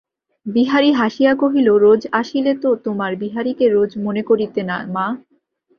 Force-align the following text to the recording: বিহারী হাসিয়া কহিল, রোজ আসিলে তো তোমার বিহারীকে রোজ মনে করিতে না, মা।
বিহারী 0.45 0.89
হাসিয়া 0.91 1.33
কহিল, 1.35 1.67
রোজ 1.83 2.01
আসিলে 2.11 2.53
তো 2.63 2.69
তোমার 2.85 3.11
বিহারীকে 3.15 3.65
রোজ 3.69 3.91
মনে 4.05 4.21
করিতে 4.29 4.61
না, 4.63 4.77
মা। 4.95 5.05